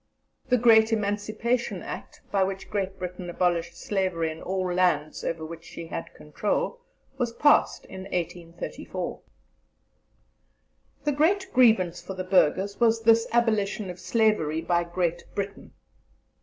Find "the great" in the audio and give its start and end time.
0.49-0.91, 11.03-11.53